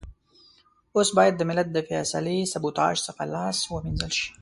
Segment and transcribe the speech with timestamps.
[0.95, 4.29] اوس بايد د ملت د فيصلې سبوتاژ څخه لاس و مينځل شي.